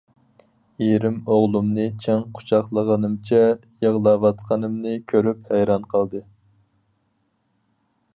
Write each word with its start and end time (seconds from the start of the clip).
ئېرىم 0.83 1.17
ئوغلۇمنى 1.33 1.83
چىڭ 2.05 2.23
قۇچاقلىغىنىمچە 2.39 3.41
يىغلاۋاتقىنىمنى 3.87 4.95
كۆرۈپ 5.13 5.45
ھەيران 5.53 5.87
قالدى. 5.93 6.23